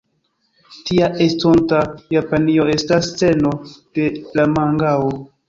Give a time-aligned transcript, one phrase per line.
[0.87, 1.81] Tia estonta
[2.15, 3.53] Japanio estas sceno
[4.01, 4.09] de
[4.41, 5.15] la mangao.